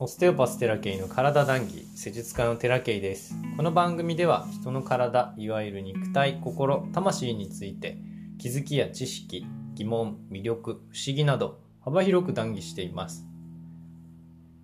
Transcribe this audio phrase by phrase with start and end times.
[0.00, 3.34] オステオパステラケイの体談義施術家のテラケイです。
[3.56, 7.98] この番組では人の体いわゆる肉体心魂について
[8.38, 9.44] 気づきや知識
[9.74, 13.26] 疑問魅力不思議など幅広く談義しています。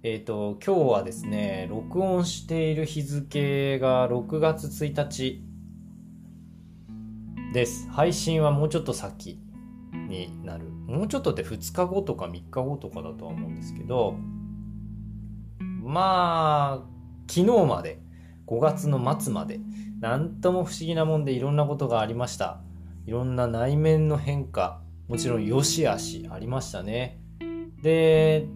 [0.04, 5.42] えっ、ー、と今日はですね録音している日付が6月1日
[7.52, 7.88] です。
[7.90, 9.40] 配信はもうちょっと先
[10.08, 10.66] になる。
[10.86, 14.14] もうちょっとで2日後とか3日後とかだとは思うんですけど
[15.84, 16.86] まあ、
[17.30, 18.00] 昨日まで、
[18.46, 19.60] 5月の末まで、
[20.00, 22.60] なんとも不思議なもんでいろんなことがありました。
[23.06, 27.20] いろんな内面の変化、もちろん良し悪しありましたね。
[27.82, 28.46] で、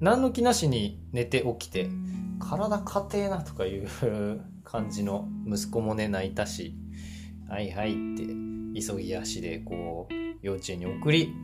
[0.00, 1.90] 何の気なしに寝て起きて、
[2.38, 3.88] 体硬えなとかいう
[4.62, 6.76] 感じの息子もね、泣いたし、
[7.48, 8.24] はいはいって
[8.80, 11.34] 急ぎ足でこう、幼稚園に送り、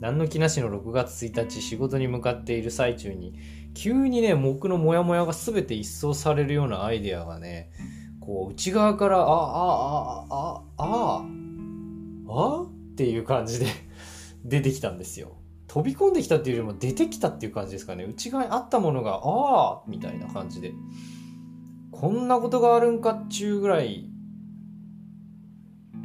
[0.00, 3.34] 何の気なしの6月1日仕事に向かっている最中に
[3.74, 7.70] 急にね僕のモヤモヤが全て一掃されるようなアイデアがね
[8.20, 11.24] こう内側からああああああ
[12.28, 13.66] あっていう感じで
[14.44, 15.36] 出てきたんですよ。
[15.66, 18.04] 飛び込んできたっていうよりも出てきたっていう感じですかね。
[18.04, 20.72] 内側にあったものがああみたいな感じで。
[21.92, 24.08] こんなことがあるんかっちゅうぐらい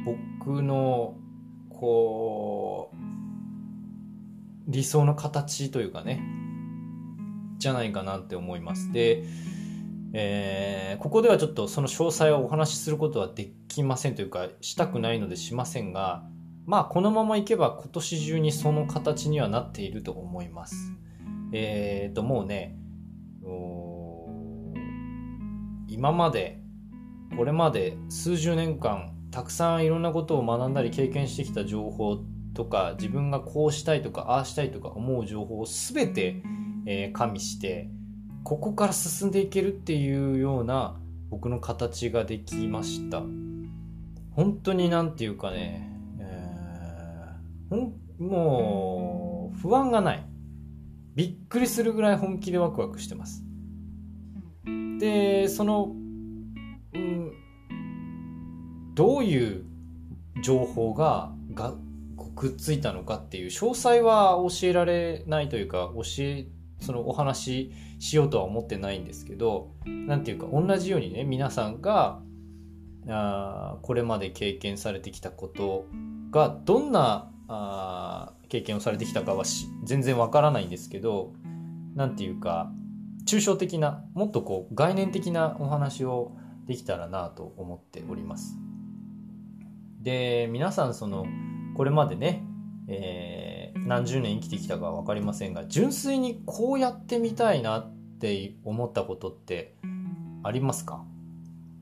[0.04, 1.16] 僕の
[1.70, 2.96] こう
[4.68, 6.22] 理想の形というかね。
[7.58, 8.92] じゃないかなって思います。
[8.92, 9.24] で、
[10.12, 16.24] えー、ここではちょっとその詳細をお話しすることはできませんというかしたくないのでしませんが
[16.64, 20.92] まあこのままいけば今年中にその形にはなっていると思います。
[21.52, 22.76] えーともうね
[25.88, 26.60] 今まで
[27.36, 32.18] これまで数十年間たくさんいろんなことを学んだり経験してきた情報
[32.54, 36.42] とか自分がこうしたいとかああしたいとか思う情報を全て、
[36.86, 37.90] えー、加味して
[38.44, 40.96] ここから進んでいけるっていうような
[41.30, 43.20] 僕の形ができました。
[44.30, 50.24] 本当に何て言うかね、えー、もう不安がない。
[51.16, 53.42] びっくりするぐらい本気でワクワクしてます。
[55.00, 55.92] でその、
[56.94, 57.32] うん、
[58.94, 59.64] どういう
[60.42, 61.74] 情報がが
[62.36, 66.46] くっついたのかっていう詳細は教えられないというか教え
[66.80, 72.20] そのお話ししようとは思ってないんですけど何ていうか同じようにね皆さんが
[73.08, 75.86] あこれまで経験されてきたこと
[76.30, 79.44] がどんなあ経験をされてきたかは
[79.84, 81.32] 全然わからないんですけど
[81.94, 82.70] 何ていうか
[83.26, 86.32] 抽象的なもっとこう概念的なお話を
[86.66, 88.56] できたらなと思っております。
[90.00, 91.26] で皆さんその
[91.76, 92.44] これまでね、
[92.88, 99.74] えー、何十年生きてきたか分かりませんが純粋にこうやってみたいなって思ったことって
[100.42, 101.04] ありますか？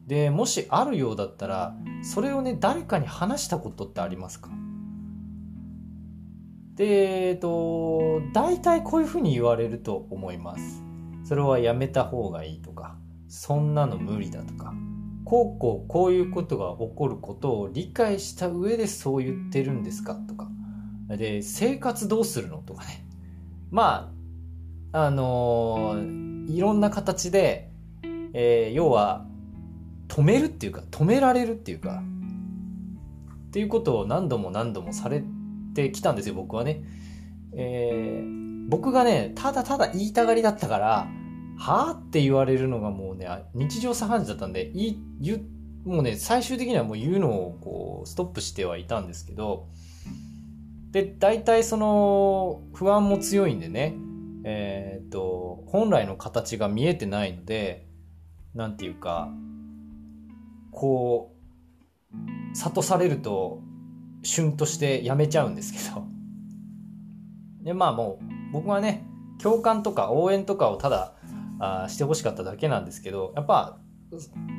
[0.07, 4.51] でもしあるようだったらそれをね誰かに話したことってありますか？
[6.75, 10.83] でえっと大体こういうふうに言われると思います。
[11.25, 12.97] それはやめた方がいいとか
[13.29, 14.75] そんなの無理だとか
[15.25, 20.49] こうこうこういうことが起こることを理解した上でそう言ってるんですかとか
[21.09, 22.59] で生活どうするの？
[22.59, 23.05] とかね。
[23.71, 24.13] ま
[24.93, 27.71] ああのー、いろんな形で、
[28.33, 29.27] えー、要は
[30.09, 32.03] 止めるっていうか止められるっていうか
[33.49, 35.23] っていうことを何度も何度もされ
[35.75, 36.85] てきたんですよ僕はね、
[37.55, 41.09] えー、僕がねただただ言いたがりだったから
[41.57, 45.41] はあって言われるのがもうね、日常茶飯事だったんで、い言
[45.85, 49.69] もうね、最終的にはもう言うのをこう、ストップしてはいたんですけど、
[50.95, 53.97] で、大体その、不安も強いんでね、
[54.45, 57.89] えー、っと、本来の形が見えてないので、
[58.55, 59.29] なんていうか、
[60.71, 61.35] こ
[62.13, 62.17] う、
[62.57, 63.61] 諭されると、
[64.23, 66.07] 旬としてやめちゃうんですけど。
[67.65, 69.05] で、まあもう、僕はね、
[69.43, 71.15] 共感とか応援とかをただ
[71.59, 73.79] あしてほしかっただけなんですけどやっぱ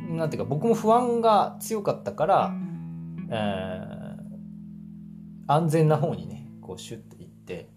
[0.10, 2.54] なんていうか僕も不安が強かったから、
[3.30, 4.05] えー、
[5.48, 7.70] 安全な方にねこうシュッていって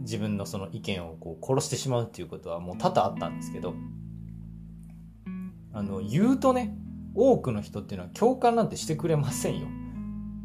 [0.00, 3.74] 自分のその意見をこう殺してしまうっていうことはもう多々あったんですけど
[5.72, 6.74] あの言うとね
[7.14, 9.66] 多くの人っていうのは共感なんてしてくれませんよ。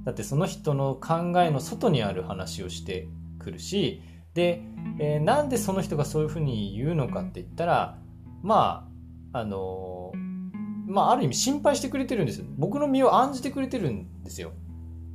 [0.06, 3.07] だってその人の考えの外にある話をして
[3.39, 4.01] くるし
[4.33, 4.62] で、
[5.00, 7.97] えー、なんでその人がそういうふうに言うのかって言ったら
[8.41, 8.89] ま
[9.31, 12.45] ああのー、まあある意味心配してくれてるんですよ。
[12.57, 14.51] 僕の身を案じてくれてるんですよ。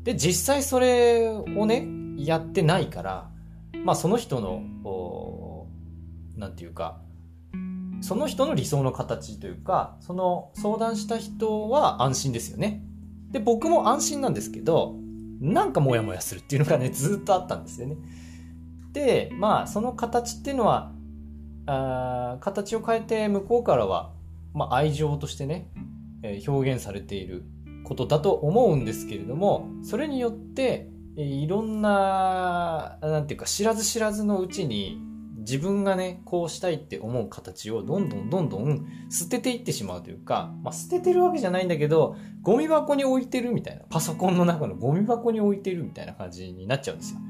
[0.08, 3.28] で実際それをねやってないから
[3.84, 5.66] まあその人の
[6.34, 7.02] なんていうか
[8.00, 12.82] その人の理想の形というかその相談した人は安心ですよね。
[13.32, 14.94] で僕も安心なんですけど
[15.42, 17.98] なんかモヤモヤするっていうのがねずっとあったんですよね。
[18.94, 20.90] でまあその形っていうのは
[21.66, 24.14] あ形を変えて向こうからは、
[24.54, 25.70] まあ、愛情としてね、
[26.22, 27.44] えー、表現されている
[27.88, 35.00] ことだと思うんですけれどもそれによっていろんななんていうか知らず知らずのうちに
[35.38, 47.20] 自分がねこうしたいって思う形をどんどんどんどん捨てていってしまうというか、まあ、捨ててるわけじゃないんだけどゴミ箱に置いてるみたいなパソコンの中のゴミ箱に置いてるみたいな感じになっちゃうんですよ。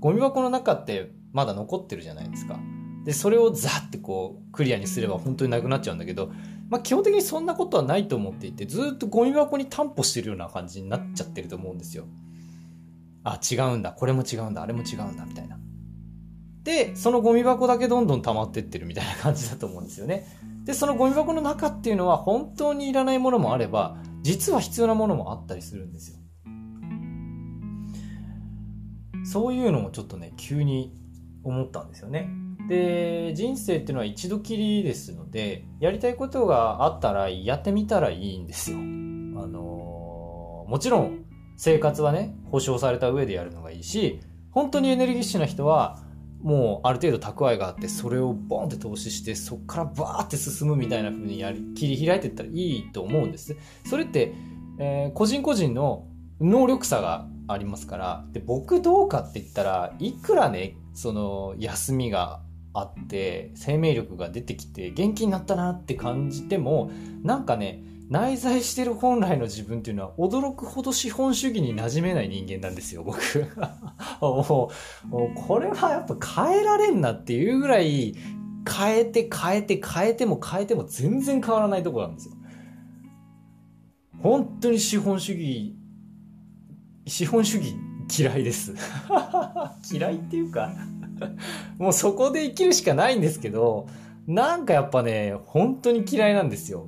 [0.00, 2.58] ゴミ箱の中ってまだ残ってるじゃないですか。
[3.04, 6.32] でそれをザッてこうクリアにすれば本当になくなっちゃうんだけど、
[6.72, 12.06] まあ、基本的にそんなことはないと思っていてずっとゴミ箱に担保してるような感じになっちゃってると思うんですよ。
[13.24, 13.92] あ違うんだ。
[13.92, 14.62] これも違うんだ。
[14.62, 15.26] あれも違うんだ。
[15.26, 15.58] みたいな。
[16.62, 20.26] でそのゴミ箱だけどんどん溜まってってるみたいな感じだと思うんですよね。
[20.64, 26.16] でそのゴミ箱の中っていうのは本当にいらないものもあれば実は必要なものもあったりするんですよ。
[29.26, 30.94] そういうのもちょっとね急に
[31.44, 32.30] 思ったんですよね
[32.68, 38.78] で人生っていうのは一度きりですのでやりたいことがあったらやってみたらいいんですよ。
[38.78, 38.80] あ
[39.46, 41.24] のもちろん
[41.56, 44.20] 生活はね保証された上でやるのがいいし
[44.50, 45.98] 本当にエネルギッシュな人は
[46.42, 53.56] もうある程度蓄えがあってそれをボンって投資してそこからバーって進むみたいな風にやり切り開いていったらいいと思うんです。
[53.86, 54.34] それって、
[54.78, 56.06] えー、個人個人の
[56.40, 62.40] 能力差がありますからで僕どうかって言ったらいくらねその休みが
[62.74, 66.90] あって生命力が出てきて元気になったなって感じても
[67.22, 73.18] なんかね内在してる本来の自分っていうのは驚くほど資本主義に馴染めない人間なんですよ僕。
[74.20, 74.70] も
[75.12, 78.14] うこれはやっぱ変えられんなっていうぐらい
[78.68, 82.34] 変えて変えて変えても変えても全然変わらないとこなんですよ。
[84.22, 85.74] 本当に資本主義
[87.06, 87.74] 資本主義
[88.18, 88.74] 嫌いです。
[89.90, 90.70] 嫌いっていうか
[91.78, 93.86] もうそこで生きるしかないんですけど、
[94.26, 96.86] なんかやっぱね、本当に嫌いなんですよ。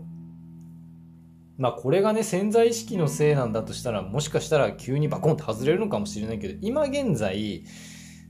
[1.56, 7.64] まあこれがね、潜在意識のせいなんだとしたら、もしかしたら急にバコンって外れるのかもしれないけど、今現在、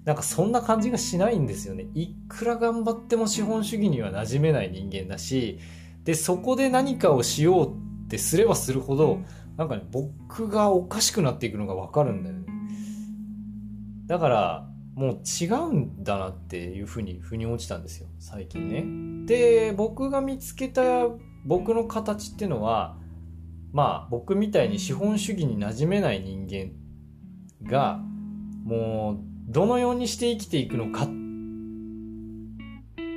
[0.04, 1.86] なんかそんな感じがしないんですよね。
[1.94, 5.58] いくら頑張っても資本主義には馴染めない人間だし、
[6.04, 7.68] で、そこで何かをしよう
[8.06, 9.20] ってすればするほど、
[9.56, 12.44] なんかね、僕がおかしくなっていくのがわかるんだよね。
[14.06, 19.26] だから、もう違うんだなっていうふうに腑に落ちたんですよ最近ね。
[19.26, 20.82] で僕が見つけた
[21.44, 22.96] 僕の形っていうのは
[23.72, 26.70] まあ僕みたいに資本主義に馴染めない人間
[27.68, 28.00] が
[28.64, 29.18] もう
[29.50, 31.06] どのようにして生きていくのかっ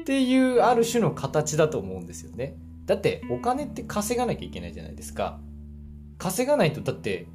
[0.04, 2.58] ていうある種の形だと思うんですよね。
[2.86, 5.40] だってお金って稼がなきゃいけないじゃないですか。
[6.18, 7.28] 稼がないとだって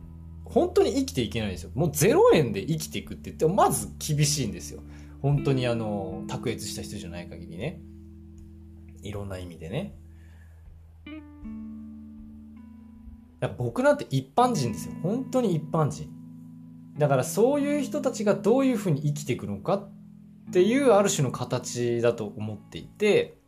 [0.44, 1.70] 本当に生きていけないんですよ。
[1.74, 4.82] もう0円で生きていくって言っても、まず厳しいんですよ。
[5.20, 7.80] 本当にあの、卓越した人じゃない限りね。
[9.02, 9.96] いろんな意味でね。
[13.58, 14.94] 僕なんて一般人ですよ。
[15.02, 16.08] 本当に一般人。
[16.98, 19.90] だからそういう人たちがどういうふうに生きていくのかっ
[20.52, 23.38] ていうある種の形だと思っていて、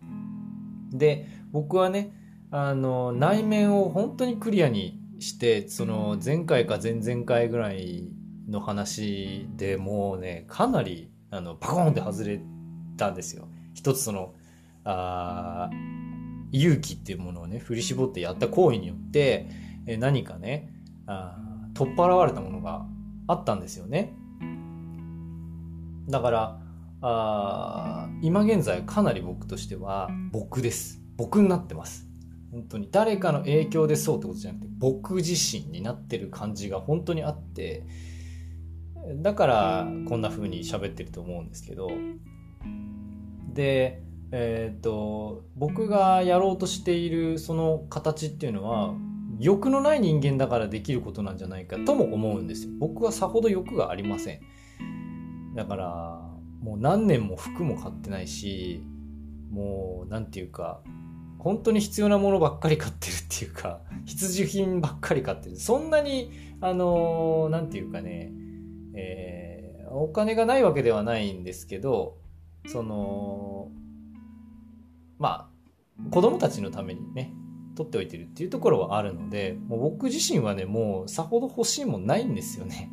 [0.90, 2.12] で、僕はね、
[2.50, 8.08] あの、内面を本当にクリアにしてその前回か前々回ぐらい
[8.48, 12.40] の話でもうねかなりあのパコーンって外れ
[12.96, 13.48] たんですよ。
[13.74, 14.34] 一つその
[14.84, 15.70] あ
[16.52, 19.48] 勇気っていうものをね振り絞ってやった行為によって
[19.86, 20.72] え何かね
[21.06, 21.36] あ
[21.74, 22.86] 取っ払われたものが
[23.26, 24.14] あったんですよね。
[26.08, 26.60] だから
[27.00, 31.00] あ今現在かなり僕としては僕です。
[31.16, 32.06] 僕になってます。
[32.54, 32.88] 本当に。
[32.90, 37.84] 誰かの影響でそうってことじゃなくて僕自身になってる感じが本当にあって
[39.16, 41.90] だからこんな風に喋ってると思うんですけど。
[43.52, 48.94] でえっ、ー、と僕がやろうとしているその形っていうのは
[49.38, 52.72] 欲のない人間だからできることなんじゃないかとも思うんですよ。
[52.78, 54.40] 僕はさほど欲がありません。
[55.54, 56.20] だから
[56.62, 58.82] もう何年も服も買ってないし
[59.50, 60.80] もう何て言うか
[61.44, 65.56] 本当に必要なものばっかり買ってるっていうか、 必需品ばっかり買ってる。
[65.56, 66.30] そんなに、
[66.62, 68.32] あのー、なんていうかね、
[68.94, 72.16] えー、お金がないわけではないんですけど、
[72.66, 73.70] その、
[75.18, 75.50] ま
[75.98, 77.34] あ、子供たちのためにね、
[77.76, 82.90] 取っておいてるっていうところはあるので、もう僕自身はね、もうさほど欲しいもんないんですよね。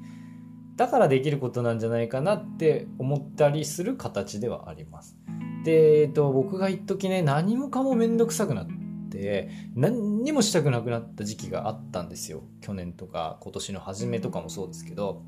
[0.76, 5.18] だからできることなんじゃないかなって思ったりする形ではあります。
[5.64, 8.68] で、えっと、僕が一時ね、何もかもめんどくさくなっ
[9.10, 12.44] て、何にもしたくなくなった時期があったんですよ。
[12.62, 15.24] 去年とか今年の初めとかもそうですけど、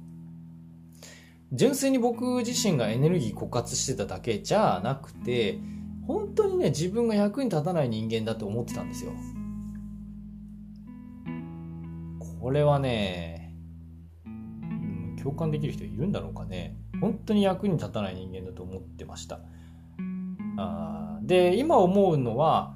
[1.51, 5.59] 純粋に僕自身がエネルギー枯渇してただけじゃなくて、
[6.07, 9.11] 本当にね、自分が役に立たない人間だと思ってたんですよ。
[12.41, 13.55] これはね、
[14.25, 16.75] うん、共感できる人いるんだろうかね。
[16.99, 19.39] 本当に役に立たない人間だと思ってました。
[20.57, 22.75] あで、今思うのは、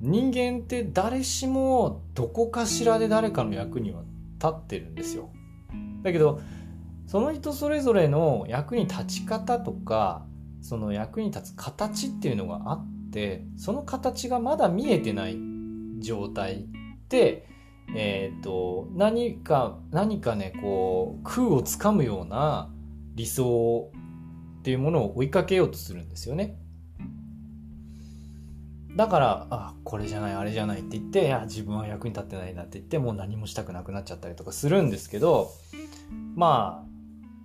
[0.00, 4.02] 人間って誰しもどこかしらで誰かの役には
[4.34, 5.30] 立ってるんですよ。
[6.02, 6.40] だけど、
[7.06, 10.26] その人それぞれの役に立ち方とか、
[10.60, 15.38] その役に立つ形っていうのがあって、その形がまだ見えてない
[16.00, 17.48] 状態って、
[17.94, 22.68] え、ー、と、何か、何かね、こう、空をつかむような
[23.14, 23.92] 理想
[24.58, 26.58] っていうものを追いかけようとするんですよね。
[28.96, 35.50] だから、あ、これじゃない、あれじゃないって言って、いや、自分は役に立ってないなって言って、もう何もしたくなくなっちゃったりとかするんですけど、
[36.34, 36.86] まあ、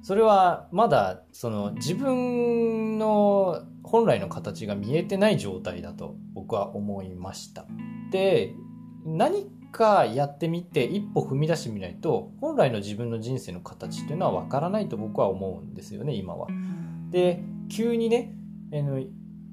[0.01, 7.65] それはまだ、その、自分の本来の形が見えてない状態だと僕は思いました。
[8.11, 8.55] で、
[9.05, 16.47] 何かやってみて一歩踏み出してみないと本来の自分の人生の形っていうのは分からないと僕は思うんですよね今は。
[17.09, 18.35] で急にね
[18.73, 19.01] あの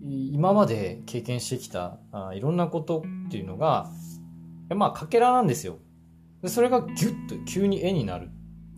[0.03, 3.91] 今まで経験してきたあいろんなことっていうのが
[4.75, 5.79] まあかけらなんですよ。
[6.43, 8.31] でそれがギュッと急に絵になる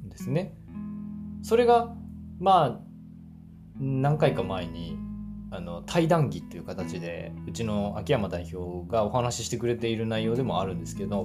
[0.04, 0.54] んですね。
[1.42, 1.94] それが
[2.38, 2.80] まあ
[3.78, 4.96] 何回か前に
[5.50, 11.24] あの対談義っていう形でうちの秋山代表がお話ししてくれている内容でもあるんですけど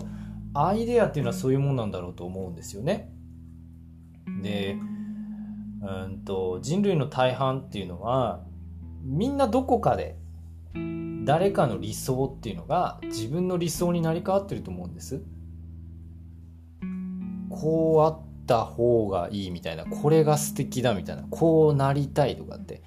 [0.54, 3.12] アイデアっていうのはそういうもんなんだろうと思うんですよね。
[4.42, 4.78] で
[5.82, 8.44] うんと人類の大半っていうのは
[9.06, 10.18] みんなどこかで
[11.26, 15.22] 誰かの理想っていうのが自分の理想になり変わってると思うんです。
[17.50, 22.82] こうあった方がいいみたいなこれが素敵だみたいなこうなりたいとかって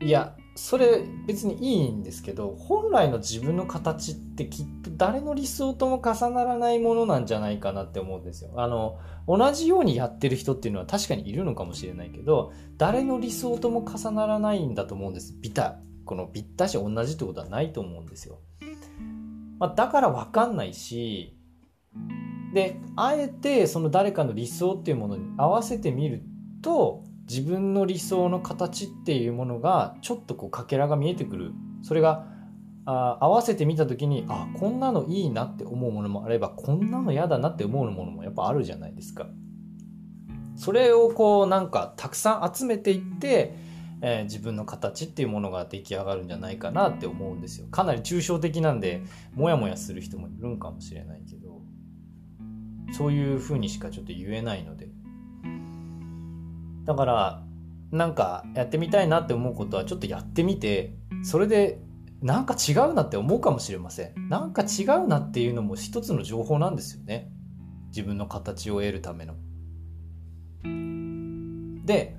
[0.00, 8.50] いやそれ別にいいんですけど本来の自分の形ってきっと誰の理想とも重ならないものなんじゃないかなって思うんですよ。
[8.56, 8.98] あの
[9.28, 15.32] 同じようにやってる人っていうのは確かにいるのかもしれないけど誰の理想とも重ならないんだと思うんです。
[15.40, 18.40] ビタこのビッタし同じってことはないと思うんですよ。
[19.60, 21.38] まあ、だから分かんないし
[22.52, 26.24] であえてその誰かの理想っていうものに合わせてみる
[26.62, 32.26] と自分の理想の形っていうものがちょっとこうかけらが見えてくるそれが
[32.86, 39.26] あ合わせてみた時にあこんなのいいなって思うものもあればこんなの嫌だなって思うものもやっぱあるじゃないですか。
[40.56, 43.54] それをこうなんかたくさん集めていって、
[44.00, 47.68] えー、自分の形っていうものが出来上がるんじゃないかなって思うんですよ。
[47.68, 49.02] かなり抽象的なんで
[49.34, 51.60] モヤモヤする人もいるんかもしれないけど
[52.92, 54.88] そういうふうにしかちょっと言えないので
[56.88, 57.42] だから
[57.90, 61.82] なんかやってみたいなって思うことはちょっとやってみてそれで
[62.22, 64.28] なんか違うなって思うかもしれません。
[64.30, 67.30] なんか違うなっていうのも一つの情報なんですよね。
[67.88, 69.34] 自分の形を得るための。
[71.84, 72.16] で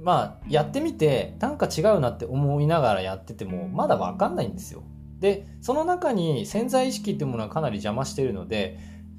[0.00, 4.84] まあやってみてなんか違うなって思いながらやっててもまだ分かんないんですよ。
[5.18, 8.78] でその中に潜在意識っていうものはかなり邪魔してるので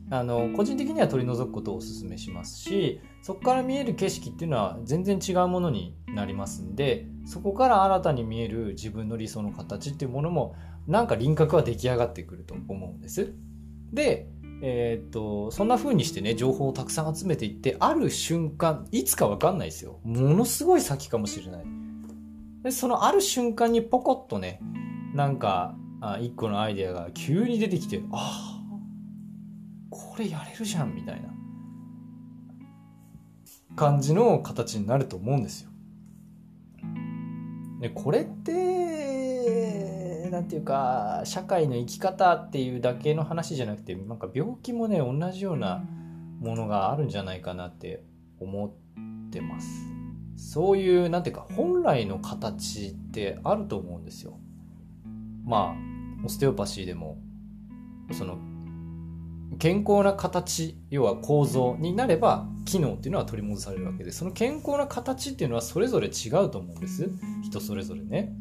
[0.09, 10.55] あの個人的には取り除くことをお勧めしますしそこから見える景色っていうのは全然違うものになりますんでそこから新たに見える自分の理想の形っていうものも
[10.87, 13.33] なんか輪郭は出来上がってくると思うんです。
[13.91, 14.29] で、
[14.61, 21.65] えー、っとそんな風にしてね情報をたくさん集めていってある瞬間いつか分かんないですよものすごい先かもしれない。
[22.63, 24.61] でそのある瞬間にポコッとね
[25.13, 28.56] なんかあ一個のアイデアが急に出てきてああ
[29.89, 31.29] これやれるじゃんみたいな
[33.75, 35.69] 感じの形になると思うんですよ。
[37.79, 45.83] でこれってなんていうか社会の生き方っていうだけの話じゃなくてなんか病気もね同じような
[46.39, 48.03] ものがあるんじゃないかなって
[48.39, 49.67] 思ってます。
[50.35, 54.39] そういうなんていうか本来の形ってあると思うんですよ。
[55.45, 57.17] まあオステオパシーでも
[58.11, 58.37] その
[59.59, 67.09] 健康な形要は構造になれば機能っていうのは取り戻されるわけでその健康な形っていうのはそれぞれ違うと思うんです。
[67.43, 68.33] 人それぞれね。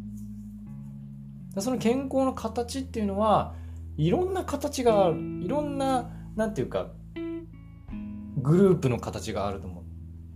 [1.58, 3.54] その健康の形っていうのは
[3.96, 5.16] いろんな形がある。
[5.42, 6.90] いろんななんていうか
[8.36, 9.84] グループの形があると思っ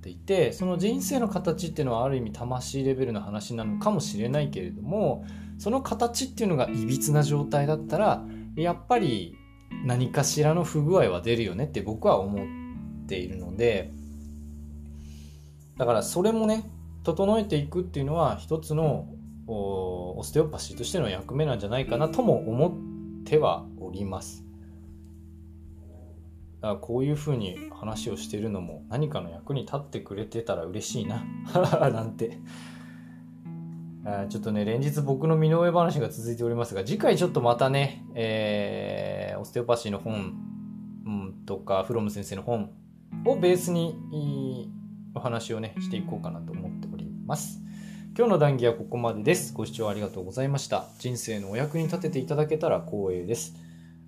[0.00, 5.26] ていてその人生の形っていうのはある意味魂レベルの話なのかもしれないけれども
[5.58, 8.24] その形っていうのがいびつな状態だったら
[8.56, 9.36] やっぱり
[9.84, 13.92] 何かしらの不具合は出るよねって僕は思っているので
[15.78, 16.70] だからそれもね
[17.04, 19.08] 整えていくっていうのは一つの
[19.46, 22.68] オステオパシーとしての役目なんじゃないかなとも思
[23.22, 24.44] ってはおります。
[26.60, 31.24] だからこういうふうに話をしてるのも何かの役に立ってくれてたら嬉しいな
[31.90, 32.38] なんて
[34.30, 40.34] ちょっとね連日僕の身の上話が続いておりますが次回ちょっとまたね、えー、オステオパシーの本、
[41.04, 42.70] うん、とかフロム先生の本
[43.26, 44.70] をベースに
[45.14, 47.60] お話をねしていこうかなと思っております。
[48.16, 49.52] 今日の談義はここまでです。
[49.54, 50.86] ご視聴ありがとうございました。
[50.98, 53.54] 人生のお役に立てていただけたら光栄です。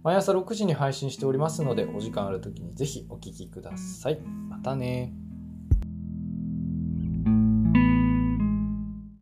[0.03, 4.21] 毎朝6時に配信しておりますので、お時間ある時にぜひお聴きください。
[4.49, 5.13] またね。